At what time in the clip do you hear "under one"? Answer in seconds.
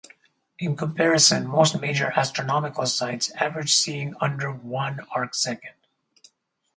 4.19-4.97